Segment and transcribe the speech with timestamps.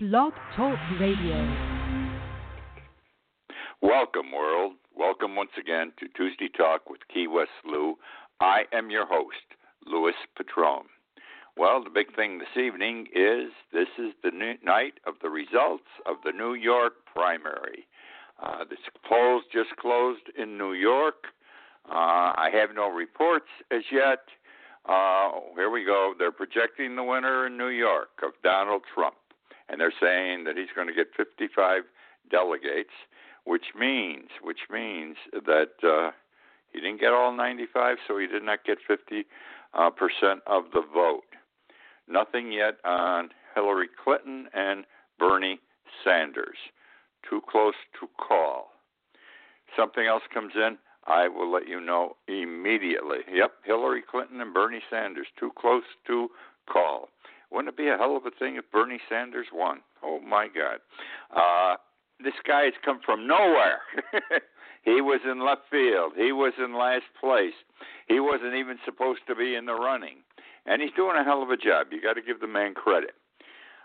[0.00, 1.56] Blog Talk Radio.
[3.82, 4.74] Welcome, world.
[4.96, 7.96] Welcome once again to Tuesday Talk with Key West Lou.
[8.38, 9.42] I am your host,
[9.84, 10.84] Louis Patron.
[11.56, 14.30] Well, the big thing this evening is this is the
[14.64, 17.88] night of the results of the New York primary.
[18.40, 21.24] Uh, the polls just closed in New York.
[21.90, 24.20] Uh, I have no reports as yet.
[24.88, 26.14] Uh, here we go.
[26.16, 29.16] They're projecting the winner in New York of Donald Trump,
[29.68, 31.82] and they're saying that he's going to get 55
[32.30, 32.94] delegates,
[33.44, 36.10] which means which means that uh,
[36.72, 39.24] he didn't get all 95, so he did not get 50
[39.74, 41.22] uh, percent of the vote.
[42.08, 44.84] Nothing yet on Hillary Clinton and
[45.18, 45.60] Bernie
[46.04, 46.56] Sanders.
[47.28, 48.70] Too close to call.
[49.76, 50.78] Something else comes in.
[51.06, 53.18] I will let you know immediately.
[53.32, 56.28] Yep, Hillary Clinton and Bernie Sanders, too close to
[56.70, 57.08] call.
[57.50, 59.80] Wouldn't it be a hell of a thing if Bernie Sanders won?
[60.02, 60.78] Oh my God.
[61.34, 61.76] Uh,
[62.22, 63.80] this guy has come from nowhere.
[64.84, 66.12] he was in left field.
[66.16, 67.54] He was in last place.
[68.06, 70.18] He wasn't even supposed to be in the running.
[70.66, 71.88] And he's doing a hell of a job.
[71.90, 73.12] You got to give the man credit.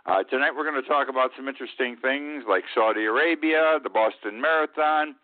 [0.06, 4.42] Uh, tonight we're going to talk about some interesting things like Saudi Arabia, the Boston
[4.42, 5.16] Marathon,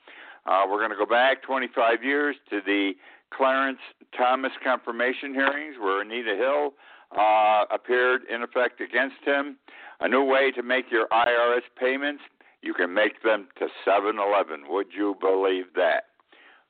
[0.46, 2.94] uh, we're going to go back 25 years to the
[3.32, 3.80] Clarence
[4.18, 6.74] Thomas confirmation hearings where Anita Hill
[7.18, 9.58] uh, appeared in effect against him.
[10.00, 12.24] A new way to make your IRS payments.
[12.62, 14.64] You can make them to 7 Eleven.
[14.70, 16.06] Would you believe that?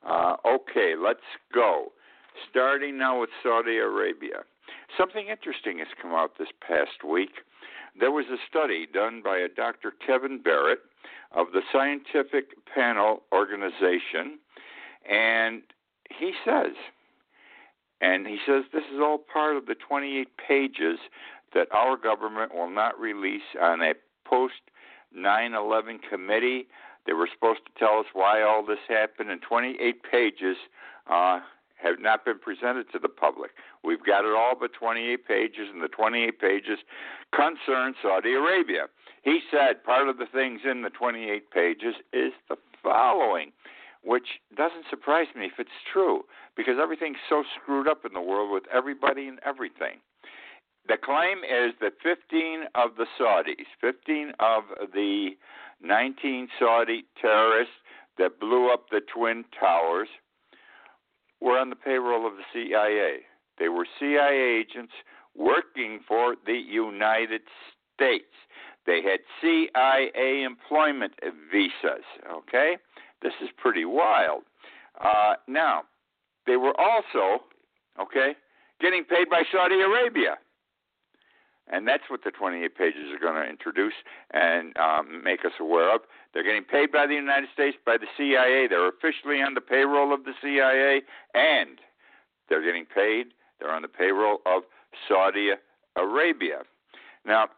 [0.06, 1.20] Uh, okay, let's
[1.52, 1.92] go.
[2.48, 4.44] Starting now with Saudi Arabia.
[4.96, 7.30] Something interesting has come out this past week.
[7.98, 9.92] There was a study done by a Dr.
[10.04, 10.80] Kevin Barrett
[11.32, 14.38] of the Scientific Panel Organization,
[15.08, 15.62] and
[16.08, 16.74] he says,
[18.00, 20.98] and he says this is all part of the 28 pages
[21.54, 23.92] that our government will not release on a
[24.24, 24.54] post
[25.14, 26.66] 9 11 committee.
[27.06, 30.56] They were supposed to tell us why all this happened, and 28 pages
[31.10, 31.40] uh,
[31.82, 33.52] have not been presented to the public.
[33.82, 36.78] We've got it all but 28 pages, and the 28 pages
[37.34, 38.86] concern Saudi Arabia.
[39.22, 43.52] He said part of the things in the 28 pages is the following,
[44.02, 46.22] which doesn't surprise me if it's true,
[46.56, 49.98] because everything's so screwed up in the world with everybody and everything.
[50.88, 55.30] The claim is that 15 of the Saudis, 15 of the
[55.82, 57.74] 19 Saudi terrorists
[58.18, 60.08] that blew up the Twin Towers,
[61.40, 63.20] were on the payroll of the CIA.
[63.58, 64.92] They were CIA agents
[65.36, 67.42] working for the United
[67.94, 68.32] States.
[68.86, 71.12] They had CIA employment
[71.52, 72.04] visas.
[72.30, 72.76] Okay,
[73.22, 74.42] this is pretty wild.
[75.00, 75.82] Uh, now,
[76.46, 77.44] they were also
[78.00, 78.34] okay
[78.80, 80.38] getting paid by Saudi Arabia.
[81.72, 83.94] And that's what the 28 pages are going to introduce
[84.32, 86.00] and um, make us aware of.
[86.34, 88.66] They're getting paid by the United States, by the CIA.
[88.68, 91.02] They're officially on the payroll of the CIA,
[91.34, 91.78] and
[92.48, 93.28] they're getting paid.
[93.60, 94.64] They're on the payroll of
[95.06, 95.50] Saudi
[95.96, 96.62] Arabia.
[97.24, 97.48] Now,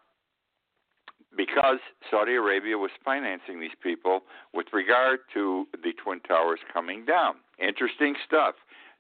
[1.37, 1.79] because
[2.11, 4.21] Saudi Arabia was financing these people
[4.53, 7.37] with regard to the Twin Towers coming down.
[7.59, 8.55] Interesting stuff.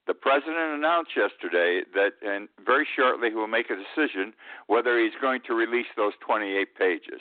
[0.06, 4.32] The president announced yesterday that, and very shortly, he will make a decision
[4.66, 7.20] whether he's going to release those 28 pages.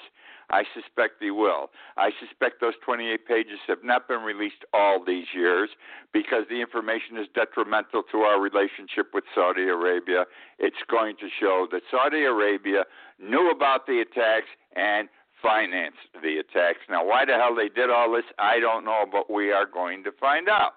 [0.52, 1.72] I suspect he will.
[1.98, 5.70] I suspect those 28 pages have not been released all these years
[6.14, 10.26] because the information is detrimental to our relationship with Saudi Arabia.
[10.60, 12.84] It's going to show that Saudi Arabia
[13.20, 15.08] knew about the attacks and
[15.42, 16.80] financed the attacks.
[16.90, 20.04] Now, why the hell they did all this, I don't know, but we are going
[20.04, 20.74] to find out.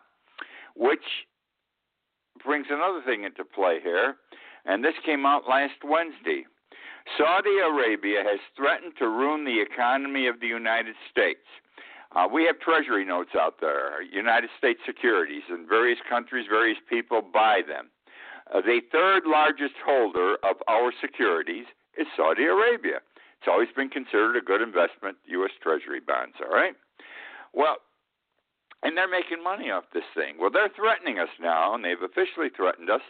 [0.76, 1.26] Which
[2.44, 4.16] brings another thing into play here,
[4.64, 6.46] and this came out last Wednesday.
[7.18, 11.46] Saudi Arabia has threatened to ruin the economy of the United States.
[12.16, 17.20] Uh, we have treasury notes out there, United States securities, and various countries, various people
[17.20, 17.90] buy them.
[18.52, 21.66] Uh, the third largest holder of our securities
[21.98, 23.00] is Saudi Arabia.
[23.38, 25.50] It's always been considered a good investment, U.S.
[25.62, 26.74] Treasury bonds, all right?
[27.52, 27.76] Well,
[28.84, 30.36] and they're making money off this thing.
[30.38, 33.00] Well, they're threatening us now, and they've officially threatened us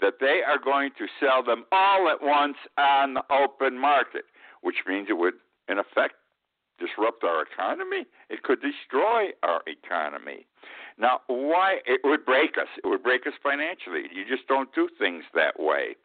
[0.00, 4.24] that they are going to sell them all at once on the open market,
[4.62, 5.34] which means it would,
[5.68, 6.14] in effect,
[6.78, 8.06] disrupt our economy.
[8.30, 10.46] It could destroy our economy.
[10.98, 11.78] Now, why?
[11.84, 12.68] It would break us.
[12.82, 14.04] It would break us financially.
[14.14, 15.96] You just don't do things that way.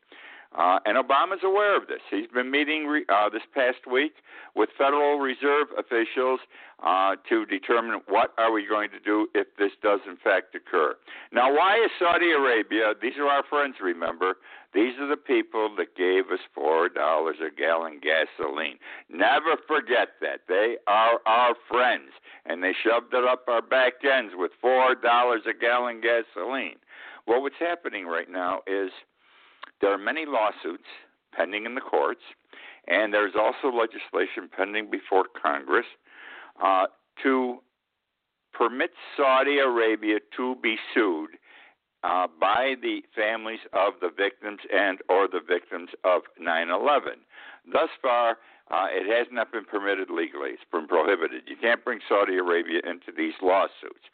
[0.58, 2.02] Uh, and Obama's aware of this.
[2.10, 4.14] He's been meeting re- uh, this past week
[4.56, 6.40] with Federal Reserve officials
[6.84, 10.96] uh, to determine what are we going to do if this does in fact occur.
[11.32, 12.94] Now, why is Saudi Arabia?
[13.00, 13.76] These are our friends.
[13.80, 14.38] Remember,
[14.74, 18.78] these are the people that gave us four dollars a gallon gasoline.
[19.08, 22.10] Never forget that they are our friends,
[22.46, 26.78] and they shoved it up our back ends with four dollars a gallon gasoline.
[27.28, 28.90] Well, what's happening right now is
[29.82, 30.88] there are many lawsuits
[31.34, 32.22] pending in the courts,
[32.88, 35.86] and there's also legislation pending before Congress
[36.64, 36.86] uh,
[37.24, 37.60] to
[38.54, 41.30] permit Saudi Arabia to be sued
[42.04, 47.24] uh, by the families of the victims and or the victims of 9/11.
[47.72, 48.38] Thus far,
[48.72, 50.52] uh, it has not been permitted legally.
[50.52, 51.44] It's been prohibited.
[51.48, 54.06] You can't bring Saudi Arabia into these lawsuits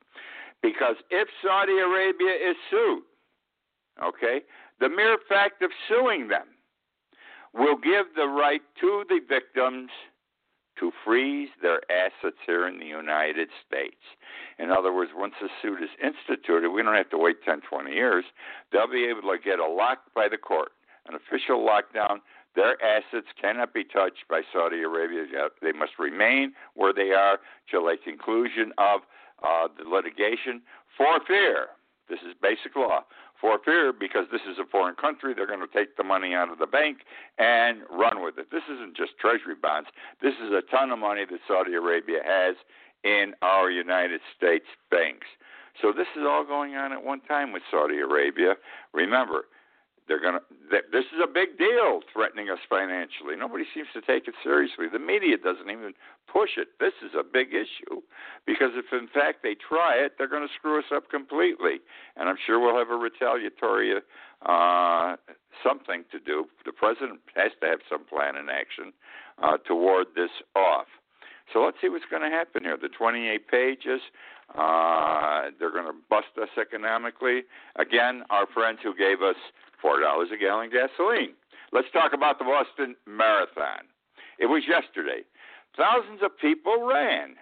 [0.62, 3.04] because if Saudi Arabia is sued,
[4.04, 4.42] okay,
[4.80, 6.48] the mere fact of suing them
[7.54, 9.90] will give the right to the victims
[10.80, 14.02] to freeze their assets here in the United States.
[14.60, 17.92] In other words, once the suit is instituted, we don't have to wait 10, 20
[17.92, 18.26] years.
[18.72, 20.72] They'll be able to get a lock by the court,
[21.08, 22.20] an official lockdown.
[22.56, 25.24] Their assets cannot be touched by Saudi Arabia.
[25.62, 27.40] They must remain where they are
[27.72, 29.02] till a conclusion of
[29.44, 30.62] uh, the litigation
[30.98, 31.68] for fear.
[32.10, 33.04] This is basic law
[33.46, 35.36] for fear because this is a foreign country.
[35.36, 37.06] They're going to take the money out of the bank
[37.38, 38.50] and run with it.
[38.50, 39.88] This isn't just treasury bonds.
[40.20, 42.56] This is a ton of money that Saudi Arabia has
[43.04, 45.28] in our United States banks.
[45.80, 48.56] So this is all going on at one time with Saudi Arabia.
[48.96, 49.46] Remember,
[50.08, 50.42] they're to.
[50.70, 53.36] This is a big deal, threatening us financially.
[53.38, 54.86] Nobody seems to take it seriously.
[54.92, 55.94] The media doesn't even
[56.32, 56.78] push it.
[56.80, 58.02] This is a big issue
[58.46, 61.82] because if in fact they try it, they're going to screw us up completely.
[62.18, 63.98] And I'm sure we'll have a retaliatory
[64.46, 65.16] uh,
[65.64, 66.46] something to do.
[66.66, 68.94] The president has to have some plan in action
[69.42, 70.88] uh, to ward this off.
[71.54, 72.78] So let's see what's going to happen here.
[72.78, 74.02] The 28 pages.
[74.54, 77.44] Uh, they're going to bust us economically.
[77.78, 79.36] Again, our friends who gave us
[79.86, 81.34] $4 a gallon gasoline.
[81.72, 83.86] Let's talk about the Boston Marathon.
[84.40, 85.22] It was yesterday.
[85.78, 87.36] Thousands of people ran.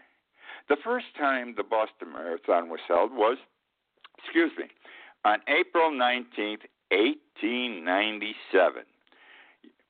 [0.69, 3.37] The first time the Boston Marathon was held was,
[4.17, 4.65] excuse me,
[5.23, 8.83] on April 19th, 1897.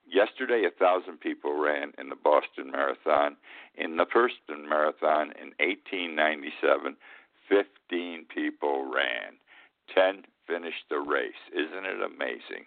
[0.07, 3.35] Yesterday, a thousand people ran in the Boston Marathon.
[3.75, 6.95] In the first Marathon in 1897,
[7.49, 9.37] 15 people ran.
[9.93, 11.33] 10 finished the race.
[11.51, 12.65] Isn't it amazing?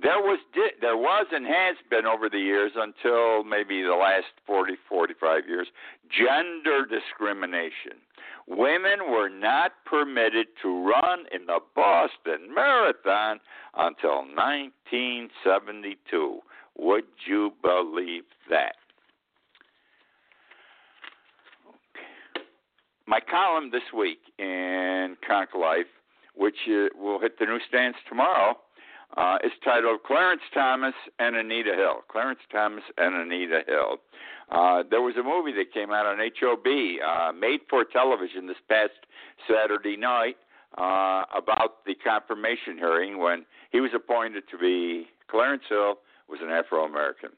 [0.00, 0.38] There was
[0.80, 5.68] there was and has been over the years until maybe the last 40 45 years
[6.08, 8.00] gender discrimination.
[8.46, 13.40] Women were not permitted to run in the Boston Marathon
[13.76, 16.40] until 1972.
[16.78, 18.76] Would you believe that?
[23.06, 25.86] My column this week in Konk Life
[26.34, 28.56] which uh, will hit the newsstands tomorrow,
[29.16, 32.02] uh, is titled Clarence Thomas and Anita Hill.
[32.08, 33.98] Clarence Thomas and Anita Hill.
[34.50, 38.56] Uh, there was a movie that came out on HBO, uh, made for television this
[38.68, 38.92] past
[39.48, 40.36] Saturday night,
[40.78, 45.96] uh, about the confirmation hearing when he was appointed to be Clarence Hill
[46.28, 47.30] was an Afro American.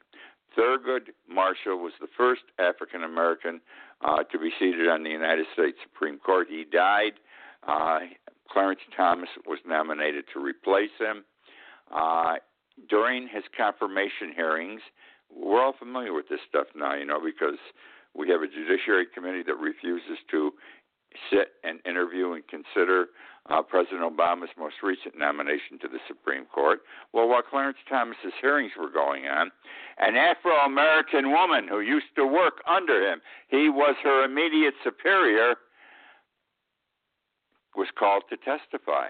[0.57, 3.59] Thurgood Marshall was the first African American
[4.01, 6.47] uh, to be seated on the United States Supreme Court.
[6.49, 7.13] He died.
[7.67, 7.99] Uh,
[8.49, 11.23] Clarence Thomas was nominated to replace him.
[11.93, 12.35] Uh,
[12.89, 14.81] during his confirmation hearings,
[15.33, 17.59] we're all familiar with this stuff now, you know, because
[18.13, 20.51] we have a judiciary committee that refuses to
[21.29, 23.07] sit and interview and consider
[23.49, 26.79] uh, President Obama's most recent nomination to the Supreme Court.
[27.13, 29.51] Well, while Clarence Thomas's hearings were going on,
[29.99, 35.55] an Afro American woman who used to work under him, he was her immediate superior,
[37.75, 39.09] was called to testify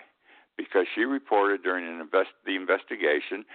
[0.57, 3.45] because she reported during invest- the investigation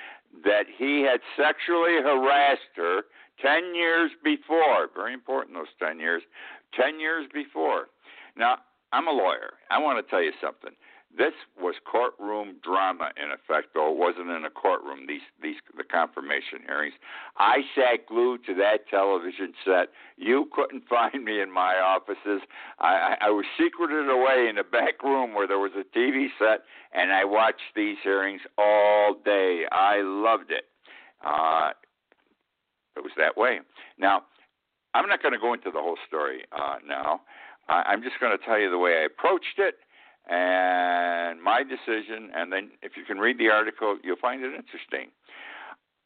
[0.45, 3.03] that he had sexually harassed her
[3.41, 4.89] 10 years before.
[4.95, 6.23] Very important, those 10 years.
[6.75, 7.89] 10 years before.
[8.37, 8.59] Now,
[8.93, 9.55] I'm a lawyer.
[9.71, 10.73] I want to tell you something.
[11.17, 15.07] This was courtroom drama in effect, though it wasn't in a courtroom.
[15.09, 16.95] These these the confirmation hearings.
[17.37, 19.89] I sat glued to that television set.
[20.17, 22.43] You couldn't find me in my offices.
[22.79, 26.61] I, I was secreted away in a back room where there was a TV set,
[26.93, 29.65] and I watched these hearings all day.
[29.73, 30.67] I loved it.
[31.27, 31.71] Uh,
[32.97, 33.59] it was that way.
[33.99, 34.23] Now,
[34.95, 37.23] I'm not going to go into the whole story uh, now.
[37.69, 39.75] I, I'm just going to tell you the way I approached it
[40.29, 42.31] and my decision.
[42.35, 45.11] And then, if you can read the article, you'll find it interesting.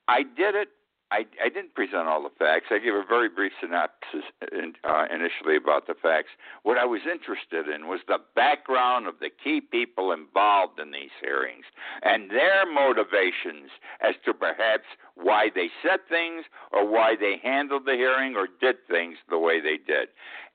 [0.09, 0.68] I did it
[1.14, 2.66] I, I didn't present all the facts.
[2.71, 6.30] I gave a very brief synopsis in, uh, initially about the facts.
[6.64, 11.14] What I was interested in was the background of the key people involved in these
[11.21, 11.64] hearings
[12.02, 17.94] and their motivations as to perhaps why they said things or why they handled the
[17.94, 20.09] hearing or did things the way they did.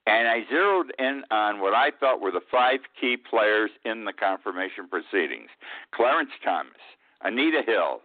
[0.06, 4.12] And I zeroed in on what I thought were the five key players in the
[4.12, 5.50] confirmation proceedings
[5.94, 6.80] Clarence Thomas,
[7.22, 8.00] Anita Hill,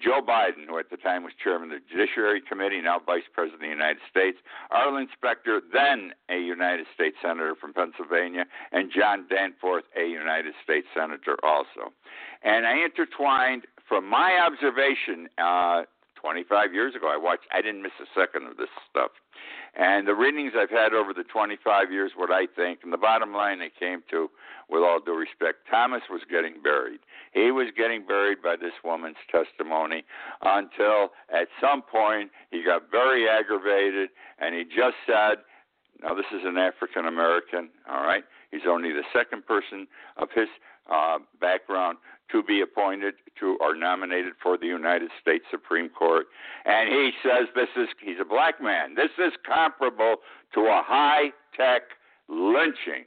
[0.00, 3.62] Joe Biden, who at the time was chairman of the Judiciary Committee, now Vice President
[3.62, 4.38] of the United States,
[4.70, 10.86] Arlen Specter, then a United States Senator from Pennsylvania, and John Danforth, a United States
[10.94, 11.92] Senator also.
[12.44, 15.82] And I intertwined, from my observation, uh,
[16.14, 19.10] 25 years ago, I watched, I didn't miss a second of this stuff.
[19.78, 23.32] And the readings I've had over the 25 years, what I think, and the bottom
[23.32, 24.28] line I came to,
[24.68, 26.98] with all due respect, Thomas was getting buried.
[27.32, 30.02] He was getting buried by this woman's testimony
[30.42, 35.38] until at some point he got very aggravated and he just said,
[36.02, 38.24] now this is an African American, all right?
[38.50, 40.48] He's only the second person of his
[40.92, 41.98] uh, background
[42.32, 46.26] to be appointed to or nominated for the United States Supreme Court.
[46.64, 48.94] And he says this is, he's a black man.
[48.94, 50.16] This is comparable
[50.54, 51.82] to a high tech
[52.28, 53.04] lynching.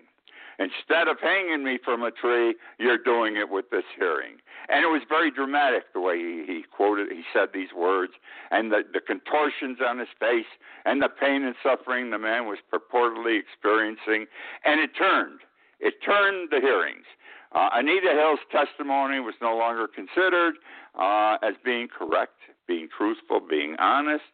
[0.60, 4.38] Instead of hanging me from a tree, you're doing it with this hearing.
[4.70, 8.14] And it was very dramatic the way he, he quoted, he said these words,
[8.52, 10.46] and the, the contortions on his face,
[10.86, 14.28] and the pain and suffering the man was purportedly experiencing.
[14.64, 15.40] And it turned.
[15.80, 17.06] It turned the hearings.
[17.54, 20.56] Uh, Anita Hill's testimony was no longer considered
[21.00, 24.32] uh, as being correct, being truthful, being honest,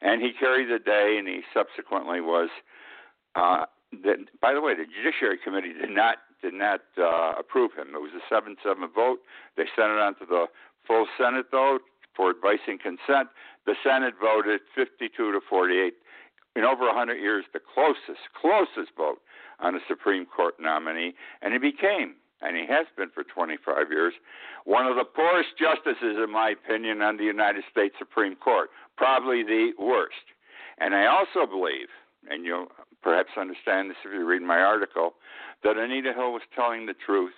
[0.00, 2.48] and he carried the day, and he subsequently was.
[3.34, 7.88] Uh, the, by the way, the Judiciary Committee did not did not uh, approve him.
[7.94, 9.18] It was a seven-seven vote.
[9.58, 10.46] They sent it on to the
[10.86, 11.82] full Senate vote
[12.16, 13.28] for advice and consent.
[13.66, 15.94] The Senate voted 52 to 48.
[16.56, 19.20] In over 100 years, the closest closest vote
[19.60, 21.12] on a Supreme Court nominee,
[21.42, 24.14] and he became and he has been for 25 years,
[24.64, 29.42] one of the poorest justices, in my opinion, on the United States Supreme Court, probably
[29.42, 30.24] the worst.
[30.78, 31.88] And I also believe,
[32.28, 32.68] and you'll
[33.02, 35.14] perhaps understand this if you read my article,
[35.62, 37.32] that Anita Hill was telling the truth,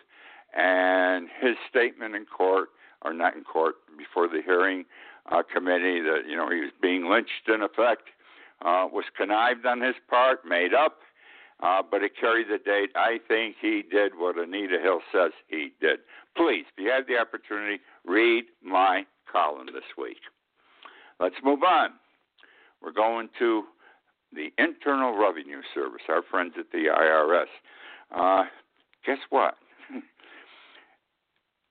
[0.55, 2.69] and his statement in court,
[3.05, 4.85] or not in court, before the hearing
[5.31, 8.11] uh, committee, that you know he was being lynched in effect,
[8.65, 10.99] uh, was connived on his part, made up
[11.62, 12.90] uh, but it carried the date.
[12.97, 16.00] I think he did what Anita Hill says he did.
[16.37, 20.19] Please, if you have the opportunity, read my column this week.
[21.21, 21.90] Let's move on.
[22.83, 23.64] We're going to
[24.33, 27.47] the Internal Revenue Service, our friends at the IRS.
[28.14, 28.45] Uh,
[29.07, 29.54] guess what?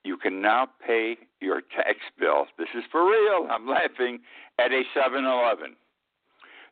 [0.05, 2.45] you can now pay your tax bill.
[2.57, 3.47] This is for real.
[3.51, 4.19] I'm laughing
[4.57, 5.75] at a 7 Eleven.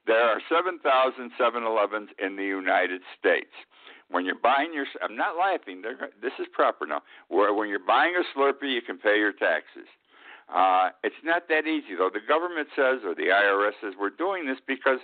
[0.07, 3.53] There are 7,000 7 Elevens in the United States.
[4.09, 5.83] When you're buying your, I'm not laughing.
[6.21, 7.01] This is proper now.
[7.27, 9.85] Where when you're buying a Slurpee, you can pay your taxes.
[10.53, 12.09] Uh, it's not that easy though.
[12.11, 14.97] The government says, or the IRS says, we're doing this because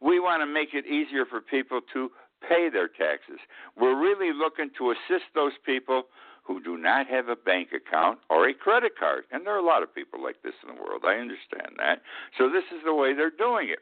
[0.00, 2.10] we want to make it easier for people to
[2.46, 3.40] pay their taxes.
[3.78, 6.04] We're really looking to assist those people
[6.42, 9.24] who do not have a bank account or a credit card.
[9.30, 11.02] And there are a lot of people like this in the world.
[11.06, 12.02] I understand that.
[12.36, 13.80] So this is the way they're doing it.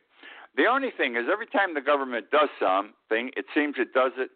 [0.56, 4.30] The only thing is, every time the government does something, it seems it does it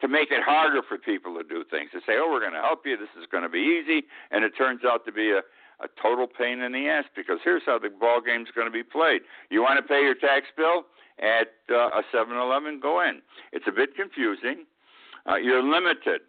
[0.00, 1.90] to make it harder for people to do things.
[1.92, 2.96] To say, "Oh, we're going to help you.
[2.96, 5.42] This is going to be easy," and it turns out to be a
[5.82, 8.84] a total pain in the ass because here's how the ball game's going to be
[8.84, 9.22] played.
[9.50, 10.84] You want to pay your tax bill
[11.18, 12.78] at uh, a 7-Eleven?
[12.80, 13.20] Go in.
[13.52, 14.64] It's a bit confusing.
[15.28, 16.22] Uh, you're limited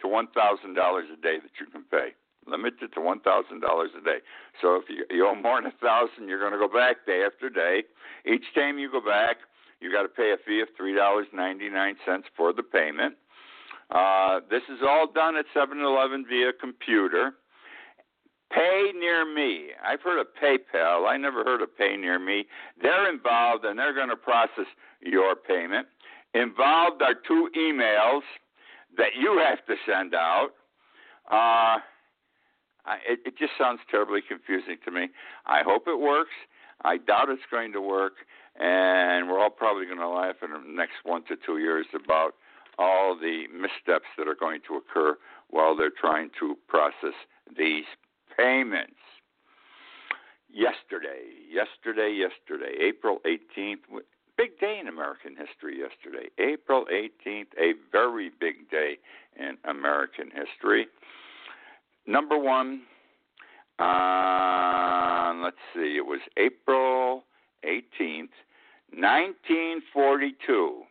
[0.00, 2.14] to $1,000 a day that you can pay
[2.50, 4.18] limited to one thousand dollars a day.
[4.60, 7.24] So if you, you owe more than a thousand, you're going to go back day
[7.24, 7.84] after day.
[8.26, 9.36] Each time you go back,
[9.80, 13.14] you got to pay a fee of three dollars ninety nine cents for the payment.
[13.90, 17.32] Uh, this is all done at 7-Eleven via computer.
[18.56, 19.68] PayNearMe.
[19.84, 21.08] I've heard of PayPal.
[21.08, 22.42] I never heard of PayNearMe.
[22.80, 24.66] They're involved and they're going to process
[25.00, 25.86] your payment.
[26.34, 28.22] Involved are two emails
[28.96, 30.50] that you have to send out.
[31.30, 31.78] Uh,
[32.86, 35.08] I, it, it just sounds terribly confusing to me.
[35.46, 36.34] I hope it works.
[36.82, 38.14] I doubt it's going to work,
[38.58, 42.34] and we're all probably going to laugh in the next one to two years about
[42.78, 45.16] all the missteps that are going to occur
[45.50, 47.14] while they're trying to process
[47.56, 47.84] these
[48.36, 48.94] payments.
[50.52, 54.02] Yesterday, yesterday, yesterday, April 18th,
[54.36, 56.28] big day in American history yesterday.
[56.38, 58.98] April 18th, a very big day
[59.38, 60.86] in American history.
[62.06, 62.82] Number one,
[63.78, 67.24] Uh, let's see, it was April
[67.64, 68.28] 18th,
[68.92, 70.82] 1942.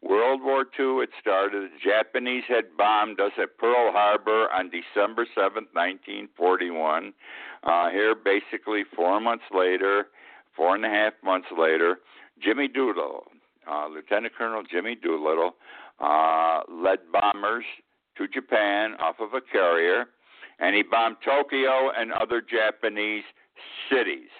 [0.00, 1.70] World War II had started.
[1.70, 7.12] The Japanese had bombed us at Pearl Harbor on December 7th, 1941.
[7.62, 10.06] Uh, here, basically, four months later,
[10.56, 11.98] four and a half months later,
[12.42, 13.26] Jimmy Doolittle,
[13.70, 15.54] uh, Lieutenant Colonel Jimmy Doolittle,
[16.00, 17.64] uh, led bombers
[18.16, 20.06] to Japan off of a carrier,
[20.62, 23.24] and he bombed Tokyo and other Japanese
[23.90, 24.30] cities.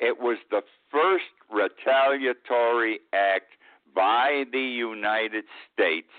[0.00, 3.52] It was the first retaliatory act
[3.94, 6.10] by the United States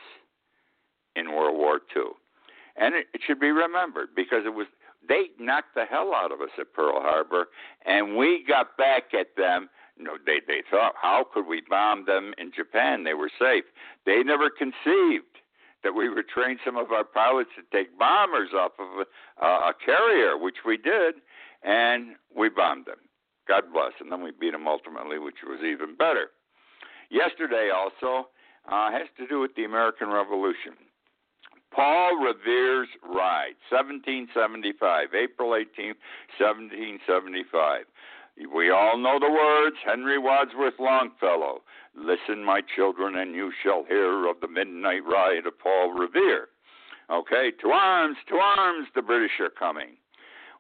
[1.16, 2.04] in World War II.
[2.78, 4.68] And it, it should be remembered because it was
[5.08, 7.48] they knocked the hell out of us at Pearl Harbor,
[7.86, 9.68] and we got back at them.
[9.98, 13.04] no, they they thought, how could we bomb them in Japan?
[13.04, 13.66] They were safe.
[14.06, 15.41] They never conceived
[15.84, 19.72] that we would train some of our pilots to take bombers off of a, uh,
[19.72, 21.16] a carrier, which we did,
[21.64, 23.00] and we bombed them.
[23.48, 23.94] God bless.
[24.00, 26.28] And then we beat them ultimately, which was even better.
[27.10, 28.30] Yesterday also
[28.70, 30.74] uh, has to do with the American Revolution.
[31.74, 35.96] Paul Revere's Ride, 1775, April 18th,
[36.38, 37.86] 1775.
[38.48, 41.62] We all know the words Henry Wadsworth Longfellow.
[41.96, 46.48] Listen, my children, and you shall hear of the midnight ride of Paul Revere.
[47.12, 49.98] Okay, to arms, to arms, the British are coming.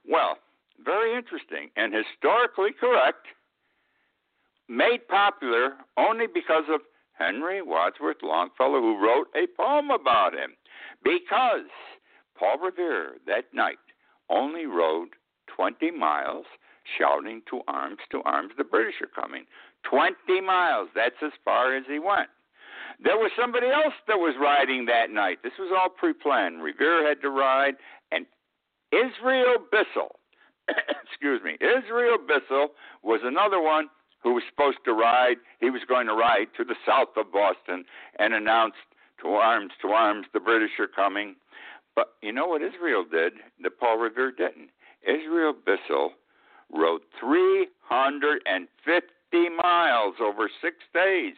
[0.07, 0.37] Well,
[0.83, 3.27] very interesting and historically correct,
[4.67, 6.81] made popular only because of
[7.13, 10.51] Henry Wadsworth Longfellow, who wrote a poem about him.
[11.03, 11.69] Because
[12.37, 13.77] Paul Revere that night
[14.29, 15.09] only rode
[15.55, 16.45] 20 miles
[16.97, 19.45] shouting to arms, to arms, the British are coming.
[19.83, 22.29] 20 miles, that's as far as he went.
[23.03, 25.39] There was somebody else that was riding that night.
[25.43, 26.61] This was all pre planned.
[26.61, 27.75] Revere had to ride,
[28.11, 28.25] and
[28.91, 30.19] Israel Bissell,
[31.03, 32.69] excuse me, Israel Bissell
[33.01, 33.87] was another one
[34.23, 35.37] who was supposed to ride.
[35.59, 37.85] He was going to ride to the south of Boston
[38.19, 38.77] and announced
[39.21, 41.35] to arms, to arms, the British are coming.
[41.95, 44.69] But you know what Israel did that Paul Revere didn't?
[45.03, 46.11] Israel Bissell
[46.73, 51.33] rode 350 miles over six days.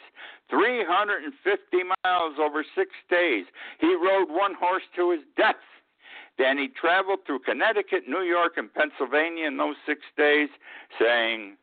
[0.50, 3.46] 350 miles over six days.
[3.80, 5.56] He rode one horse to his death.
[6.38, 10.50] Then he traveled through Connecticut, New York, and Pennsylvania in those six days,
[11.00, 11.58] saying,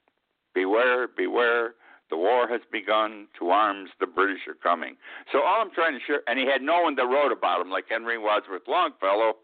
[0.55, 1.75] Beware, beware,
[2.11, 3.29] the war has begun.
[3.39, 4.97] To arms, the British are coming.
[5.33, 7.71] So all I'm trying to share, and he had no one that wrote about him,
[7.71, 9.35] like Henry Wadsworth Longfellow.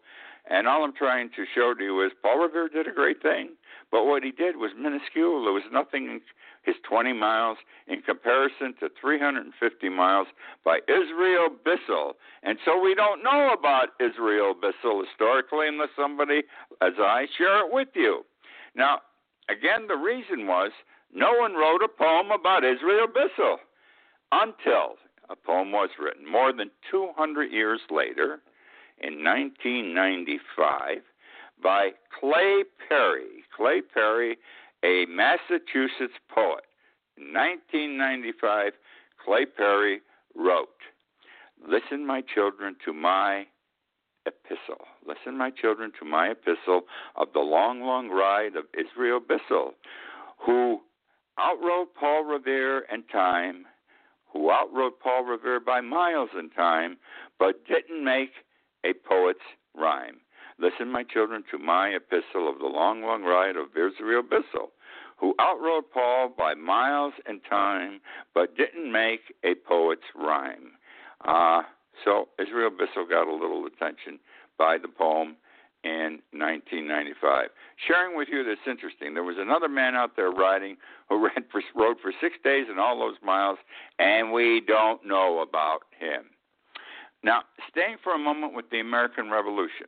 [0.49, 3.49] And all I'm trying to show to you is Paul Revere did a great thing,
[3.91, 5.43] but what he did was minuscule.
[5.43, 6.19] There was nothing
[6.63, 10.27] his 20 miles in comparison to 350 miles
[10.65, 12.13] by Israel Bissell.
[12.43, 16.43] And so we don't know about Israel Bissell historically unless somebody,
[16.81, 18.25] as I, share it with you.
[18.75, 18.99] Now,
[19.49, 20.71] again, the reason was
[21.13, 23.59] no one wrote a poem about Israel Bissell
[24.33, 24.97] until
[25.29, 28.39] a poem was written more than 200 years later
[28.99, 30.97] in 1995
[31.61, 33.36] by Clay Perry.
[33.57, 34.37] Clay Perry,
[34.83, 36.63] a Massachusetts poet.
[37.17, 38.73] In 1995,
[39.25, 40.01] Clay Perry
[40.35, 40.69] wrote,
[41.67, 43.47] Listen, my children, to my
[44.27, 44.85] epistle.
[45.05, 46.81] Listen, my children, to my epistle
[47.15, 49.73] of the long, long ride of Israel Bissell,
[50.45, 50.81] who
[51.39, 53.65] outrode Paul Revere in time,
[54.31, 56.97] who outrode Paul Revere by miles in time,
[57.39, 58.31] but didn't make
[58.85, 59.39] a poet's
[59.75, 60.17] rhyme.
[60.59, 64.71] Listen, my children, to my epistle of the long, long ride of Israel Bissell,
[65.17, 67.99] who outrode Paul by miles and time,
[68.33, 70.71] but didn't make a poet's rhyme.
[71.25, 71.61] Uh,
[72.03, 74.19] so Israel Bissell got a little attention
[74.57, 75.35] by the poem
[75.83, 77.49] in 1995.
[77.87, 79.13] Sharing with you that's interesting.
[79.13, 80.77] There was another man out there riding
[81.09, 83.57] who ran for, rode for six days and all those miles,
[83.99, 86.25] and we don't know about him.
[87.23, 89.87] Now, staying for a moment with the American Revolution,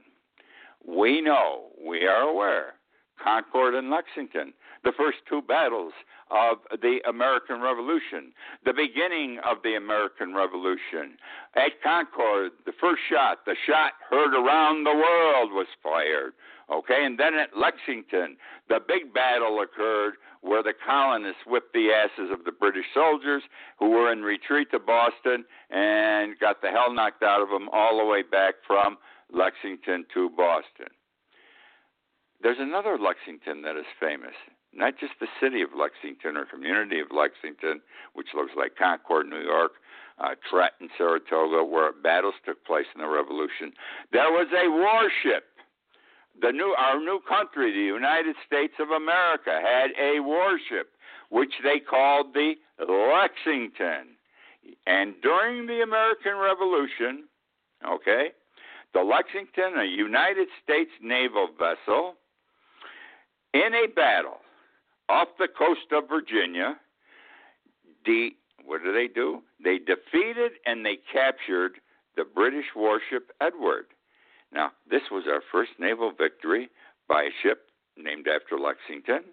[0.85, 2.75] we know, we are aware,
[3.23, 5.93] Concord and Lexington, the first two battles
[6.31, 8.31] of the American Revolution,
[8.65, 11.17] the beginning of the American Revolution.
[11.55, 16.33] At Concord, the first shot, the shot heard around the world, was fired.
[16.71, 18.37] Okay, and then at Lexington,
[18.69, 23.41] the big battle occurred where the colonists whipped the asses of the British soldiers
[23.79, 27.97] who were in retreat to Boston and got the hell knocked out of them all
[27.97, 28.97] the way back from
[29.33, 30.91] Lexington to Boston.
[32.41, 34.35] There's another Lexington that is famous,
[34.73, 37.81] not just the city of Lexington or community of Lexington,
[38.13, 39.73] which looks like Concord, New York,
[40.19, 43.73] uh, Trenton, Saratoga, where battles took place in the Revolution.
[44.11, 45.43] There was a warship
[46.41, 50.91] the new our new country, the United States of America, had a warship
[51.29, 54.15] which they called the Lexington.
[54.85, 57.27] And during the American Revolution,
[57.85, 58.31] okay,
[58.93, 62.15] the Lexington, a United States naval vessel,
[63.54, 64.39] in a battle
[65.10, 66.75] off the coast of Virginia,
[68.06, 69.41] de- what do they do?
[69.63, 71.80] They defeated and they captured
[72.15, 73.86] the British warship Edward.
[74.52, 76.69] Now, this was our first naval victory
[77.08, 79.23] by a ship named after Lexington,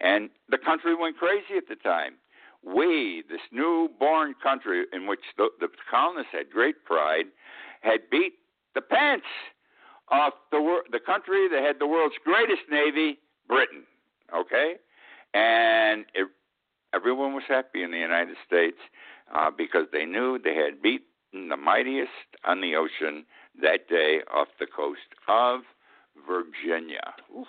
[0.00, 2.14] and the country went crazy at the time.
[2.62, 7.26] We, this newborn country in which the, the colonists had great pride,
[7.80, 8.34] had beat
[8.74, 9.26] the pants
[10.08, 13.84] off the the country that had the world's greatest navy, Britain.
[14.34, 14.74] Okay,
[15.34, 16.28] and it,
[16.94, 18.78] everyone was happy in the United States
[19.34, 22.10] uh, because they knew they had beaten the mightiest
[22.44, 23.24] on the ocean
[23.60, 25.60] that day off the coast of
[26.26, 27.14] Virginia.
[27.36, 27.46] Oof.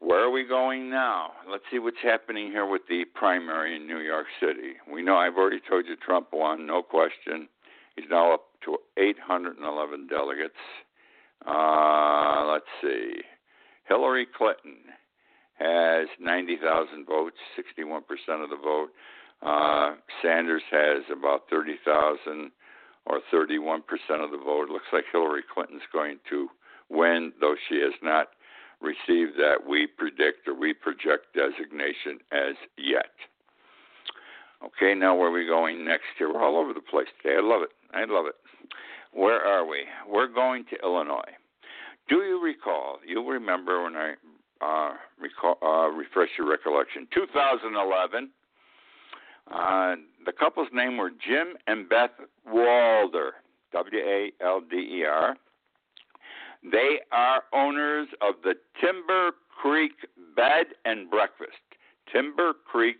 [0.00, 1.30] Where are we going now?
[1.48, 4.74] Let's see what's happening here with the primary in New York City.
[4.92, 7.48] We know I've already told you Trump won, no question.
[7.96, 10.54] He's now up to 811 delegates.
[11.46, 13.20] Uh, let's see.
[13.88, 14.78] Hillary Clinton
[15.54, 18.00] has 90,000 votes, 61%
[18.42, 18.90] of the vote.
[19.42, 22.50] Uh, Sanders has about 30,000
[23.06, 23.80] or 31%
[24.24, 24.68] of the vote.
[24.68, 26.48] It looks like Hillary Clinton's going to
[26.88, 28.28] win, though she has not
[28.80, 33.10] received that we predict or we project designation as yet.
[34.64, 36.32] Okay, now where are we going next here?
[36.32, 37.36] We're all over the place today.
[37.36, 37.70] I love it.
[37.92, 38.34] I love it.
[39.12, 39.84] Where are we?
[40.08, 41.20] We're going to Illinois.
[42.08, 42.98] Do you recall?
[43.06, 44.14] You'll remember when I
[44.60, 47.06] uh, recall, uh, refresh your recollection.
[47.14, 48.30] 2011.
[49.50, 52.10] Uh, the couple's name were Jim and Beth
[52.46, 53.32] Walder,
[53.72, 55.36] W A L D E R.
[56.70, 59.92] They are owners of the Timber Creek
[60.36, 61.58] Bed and Breakfast.
[62.12, 62.98] Timber Creek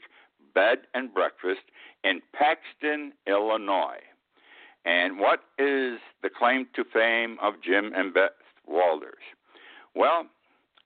[0.55, 1.63] Bed and Breakfast
[2.03, 4.01] in Paxton, Illinois.
[4.85, 8.31] And what is the claim to fame of Jim and Beth
[8.69, 9.23] Walders?
[9.95, 10.27] Well,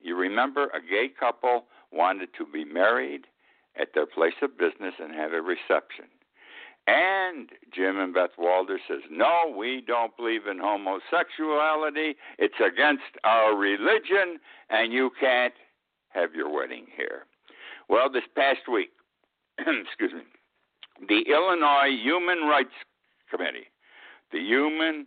[0.00, 3.26] you remember a gay couple wanted to be married
[3.80, 6.06] at their place of business and have a reception.
[6.86, 12.14] And Jim and Beth Walder says, no, we don't believe in homosexuality.
[12.38, 14.38] It's against our religion,
[14.70, 15.54] and you can't
[16.10, 17.26] have your wedding here.
[17.88, 18.90] Well, this past week,
[19.58, 20.22] excuse me,
[21.08, 22.74] the Illinois Human Rights
[23.30, 23.66] Committee,
[24.32, 25.06] the Human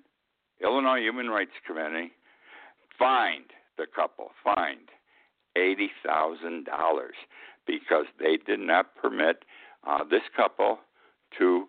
[0.61, 2.11] Illinois Human Rights Committee,
[2.97, 4.89] fined the couple, fined
[5.55, 7.15] eighty thousand dollars
[7.65, 9.43] because they did not permit
[9.87, 10.79] uh, this couple
[11.37, 11.67] to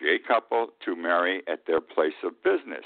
[0.00, 2.84] gay couple to marry at their place of business.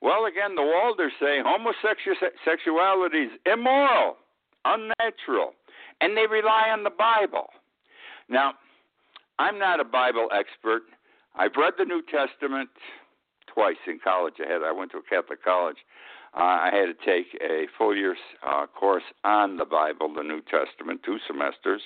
[0.00, 4.16] Well, again, the Walders say homosexuality is immoral,
[4.64, 5.52] unnatural,
[6.00, 7.50] and they rely on the Bible.
[8.28, 8.54] Now,
[9.38, 10.82] I'm not a Bible expert.
[11.34, 12.70] I've read the New Testament
[13.52, 14.34] twice in college.
[14.38, 15.78] I had I went to a Catholic college.
[16.34, 18.16] Uh, I had to take a full year
[18.46, 21.82] uh, course on the Bible, the New Testament, two semesters.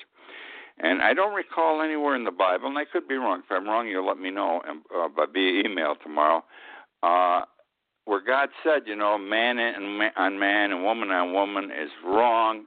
[0.79, 3.39] And I don't recall anywhere in the Bible, and I could be wrong.
[3.39, 4.61] If I'm wrong, you'll let me know
[4.95, 6.43] uh, by via email tomorrow.
[7.01, 7.41] Uh,
[8.05, 12.65] where God said, you know, man on man and woman on woman is wrong.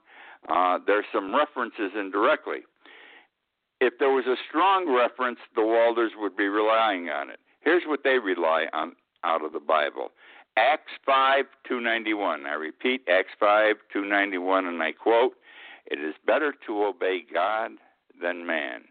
[0.49, 2.61] Uh, there's some references indirectly.
[3.81, 7.41] If there was a strong reference, the Walders would be relying on it.
[7.61, 8.93] Here's what they rely on
[9.25, 10.13] out of the Bible.
[10.57, 12.47] Acts 5 291.
[12.47, 15.33] I repeat, Acts 5 291, and I quote,
[15.87, 17.73] It is better to obey God
[18.21, 18.83] than man.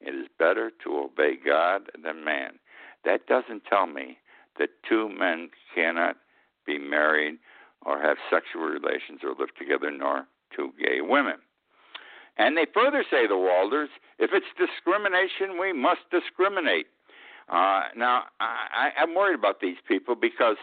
[0.00, 2.58] It is better to obey God than man.
[3.04, 4.18] That doesn't tell me
[4.58, 6.16] that two men cannot
[6.66, 7.38] be married
[7.84, 11.36] or have sexual relations or live together, nor two gay women.
[12.38, 16.86] And they further say, the Walders, if it's discrimination, we must discriminate.
[17.48, 20.56] Uh, now, I, I'm worried about these people because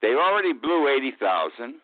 [0.00, 1.74] they already blew 80,000.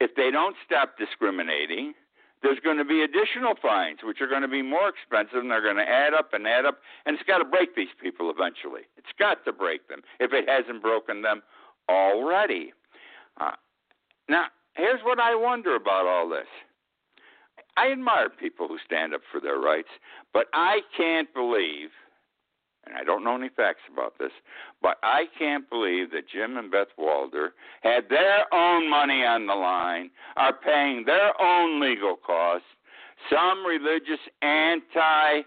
[0.00, 1.94] If they don't stop discriminating,
[2.42, 5.62] there's going to be additional fines, which are going to be more expensive, and they're
[5.62, 8.82] going to add up and add up, and it's got to break these people eventually.
[8.96, 11.42] It's got to break them if it hasn't broken them
[11.88, 12.72] already.
[13.40, 13.52] Uh,
[14.28, 16.48] now, here's what I wonder about all this.
[17.76, 19.88] I admire people who stand up for their rights,
[20.32, 21.90] but I can't believe
[22.84, 24.32] and I don't know any facts about this,
[24.80, 29.54] but I can't believe that Jim and Beth Walder had their own money on the
[29.54, 32.66] line, are paying their own legal costs.
[33.30, 35.42] Some religious anti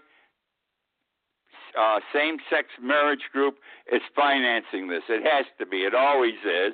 [1.78, 3.56] uh, same sex marriage group
[3.92, 5.02] is financing this.
[5.10, 6.72] It has to be, it always is.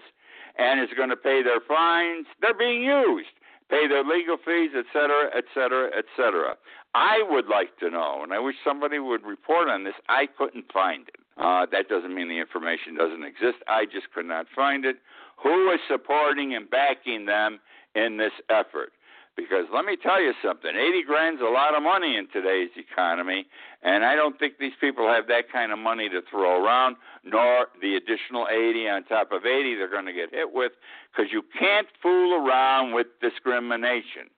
[0.58, 3.34] and is going to pay their fines, they're being used.
[3.72, 6.56] Pay their legal fees, et cetera, et cetera, et cetera.
[6.94, 9.94] I would like to know, and I wish somebody would report on this.
[10.10, 11.16] I couldn't find it.
[11.38, 13.64] Uh, that doesn't mean the information doesn't exist.
[13.66, 14.96] I just could not find it.
[15.42, 17.60] Who is supporting and backing them
[17.94, 18.92] in this effort?
[19.36, 23.46] Because let me tell you something, 80 grand's a lot of money in today's economy,
[23.82, 27.68] and I don't think these people have that kind of money to throw around, nor
[27.80, 30.72] the additional 80 on top of 80 they're going to get hit with,
[31.10, 34.28] because you can't fool around with discrimination.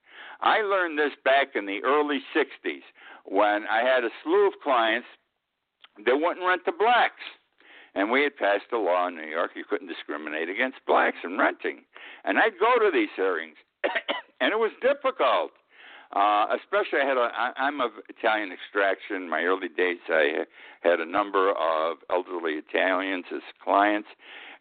[0.41, 2.87] I learned this back in the early 60s
[3.25, 5.09] when I had a slew of clients
[6.07, 7.23] that wouldn't rent to blacks.
[7.97, 11.39] And we had passed a law in New York you couldn't discriminate against blacks in
[11.39, 11.83] renting.
[12.25, 13.57] And I'd go to these hearings
[14.41, 15.53] and it was difficult.
[16.13, 17.29] Uh, especially, I had a.
[17.35, 19.29] I, I'm of Italian extraction.
[19.29, 20.45] My early days, I
[20.83, 24.09] had a number of elderly Italians as clients,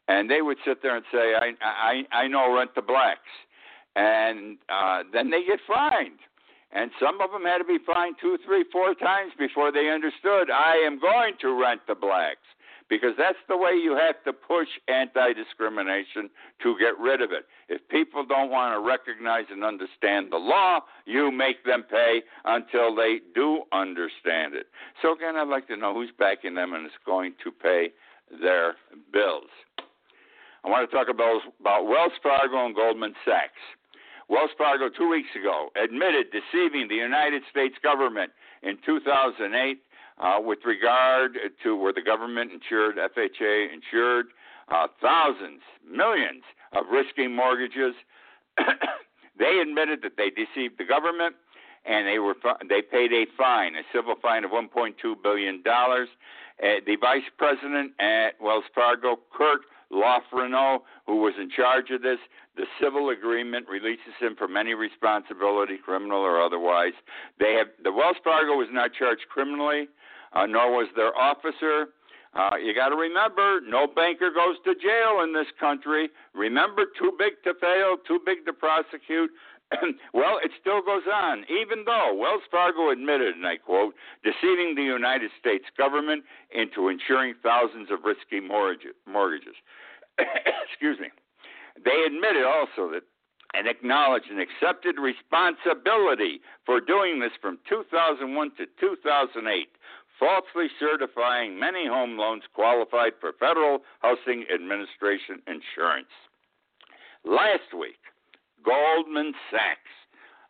[0.07, 3.29] and they would sit there and say, "I I I know rent the blacks,"
[3.95, 6.19] and uh, then they get fined.
[6.75, 10.49] And some of them had to be fined two, three, four times before they understood
[10.49, 12.49] I am going to rent the blacks
[12.89, 16.29] because that's the way you have to push anti discrimination
[16.61, 17.45] to get rid of it.
[17.69, 22.95] If people don't want to recognize and understand the law, you make them pay until
[22.95, 24.67] they do understand it.
[25.01, 27.91] So, again, I'd like to know who's backing them and is going to pay
[28.41, 28.75] their
[29.11, 29.49] bills.
[30.63, 33.59] I want to talk about, about Wells Fargo and Goldman Sachs.
[34.29, 38.31] Wells Fargo, two weeks ago, admitted deceiving the United States government
[38.63, 39.77] in 2008
[40.19, 44.27] uh, with regard to where the government insured, FHA insured
[44.69, 47.93] uh, thousands, millions of risky mortgages.
[49.39, 51.35] they admitted that they deceived the government,
[51.85, 52.35] and they were
[52.69, 56.07] they paid a fine, a civil fine of 1.2 billion dollars.
[56.61, 62.19] Uh, the vice president at Wells Fargo, Kurt Lofrano, who was in charge of this,
[62.55, 66.93] the civil agreement releases him from any responsibility, criminal or otherwise.
[67.39, 69.87] They have the Wells Fargo was not charged criminally
[70.33, 71.87] uh, nor was their officer.
[72.33, 76.09] Uh, you got to remember, no banker goes to jail in this country.
[76.33, 79.29] Remember, too big to fail, too big to prosecute.
[80.13, 83.93] well, it still goes on, even though Wells Fargo admitted, and I quote,
[84.23, 89.55] deceiving the United States government into insuring thousands of risky mortgages.
[90.17, 91.09] Excuse me.
[91.85, 93.03] They admitted also that
[93.53, 99.67] and acknowledged and accepted responsibility for doing this from 2001 to 2008
[100.19, 106.13] falsely certifying many home loans qualified for Federal Housing Administration insurance.
[107.25, 107.99] Last week,
[108.63, 109.93] Goldman Sachs,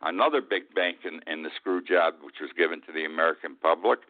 [0.02, 4.00] another big bank in, in the screw job which was given to the American public,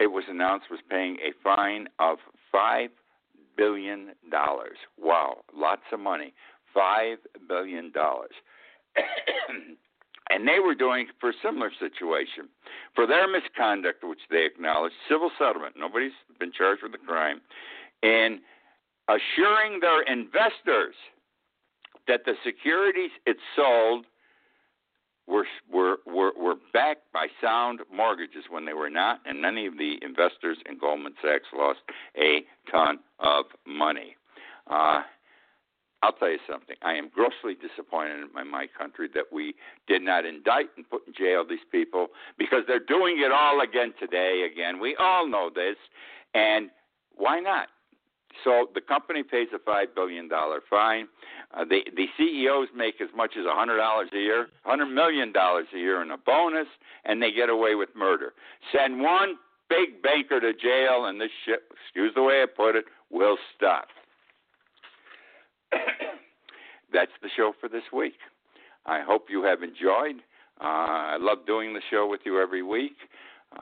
[0.00, 2.18] it was announced was paying a fine of
[2.50, 2.90] five
[3.56, 4.76] billion dollars.
[4.98, 6.34] Wow, lots of money.
[6.72, 7.18] Five
[7.48, 8.32] billion dollars.
[10.34, 12.48] And they were doing for a similar situation.
[12.96, 17.40] For their misconduct, which they acknowledged, civil settlement, nobody's been charged with a crime,
[18.02, 18.40] and
[19.08, 20.96] assuring their investors
[22.08, 24.06] that the securities it sold
[25.28, 29.78] were, were, were, were backed by sound mortgages when they were not, and many of
[29.78, 31.78] the investors in Goldman Sachs lost
[32.18, 32.40] a
[32.72, 34.16] ton of money.
[34.66, 35.02] Uh,
[36.04, 36.76] I'll tell you something.
[36.82, 39.54] I am grossly disappointed in my country that we
[39.86, 43.94] did not indict and put in jail these people because they're doing it all again
[43.98, 44.46] today.
[44.52, 45.76] Again, we all know this,
[46.34, 46.68] and
[47.16, 47.68] why not?
[48.42, 51.08] So the company pays a five billion dollar fine.
[51.56, 55.32] Uh, the the CEOs make as much as a hundred dollars a year, hundred million
[55.32, 56.66] dollars a year in a bonus,
[57.06, 58.34] and they get away with murder.
[58.72, 59.36] Send one
[59.70, 63.86] big banker to jail, and this shit, excuse the way I put it, will stop.
[66.92, 68.18] that's the show for this week.
[68.86, 70.22] I hope you have enjoyed.
[70.60, 72.96] Uh, I love doing the show with you every week.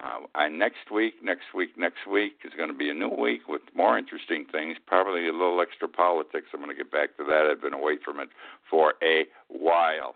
[0.00, 3.62] Uh, next week, next week, next week is going to be a new week with
[3.74, 6.46] more interesting things, probably a little extra politics.
[6.52, 7.48] I'm going to get back to that.
[7.50, 8.30] I've been away from it
[8.70, 10.14] for a while.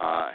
[0.00, 0.30] Uh,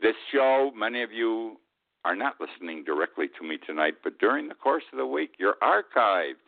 [0.00, 1.56] this show, many of you
[2.04, 5.56] are not listening directly to me tonight, but during the course of the week, you're
[5.62, 6.40] archived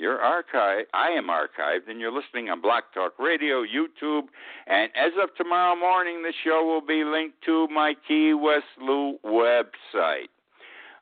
[0.00, 0.84] you're archived.
[0.94, 4.24] I am archived, and you're listening on Blog Talk Radio, YouTube,
[4.66, 9.18] and as of tomorrow morning, the show will be linked to my Key West Lou
[9.24, 10.30] website.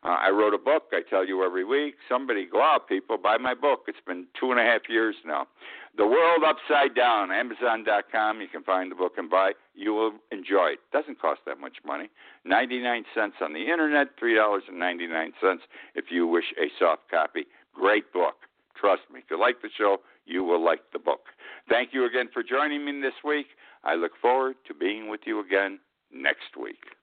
[0.04, 0.84] Uh, I wrote a book.
[0.92, 1.94] I tell you every week.
[2.08, 3.80] Somebody go out, people, buy my book.
[3.88, 5.46] It's been two and a half years now.
[5.96, 7.32] The World Upside Down.
[7.32, 8.40] Amazon.com.
[8.40, 9.52] You can find the book and buy.
[9.74, 10.78] You will enjoy it.
[10.92, 12.11] Doesn't cost that much money.
[12.44, 14.08] Ninety-nine cents on the internet.
[14.18, 15.62] Three dollars and ninety-nine cents
[15.96, 17.46] if you wish a soft copy.
[17.74, 18.47] Great book.
[18.78, 19.20] Trust me.
[19.20, 21.26] If you like the show, you will like the book.
[21.68, 23.46] Thank you again for joining me this week.
[23.84, 25.80] I look forward to being with you again
[26.12, 26.97] next week.